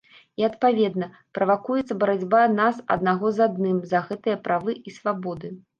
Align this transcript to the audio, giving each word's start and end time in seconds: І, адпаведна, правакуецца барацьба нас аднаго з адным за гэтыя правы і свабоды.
І, 0.19 0.41
адпаведна, 0.47 1.09
правакуецца 1.39 1.99
барацьба 2.05 2.41
нас 2.57 2.83
аднаго 2.97 3.27
з 3.37 3.47
адным 3.49 3.77
за 3.95 4.07
гэтыя 4.11 4.45
правы 4.49 4.71
і 4.87 5.01
свабоды. 5.03 5.59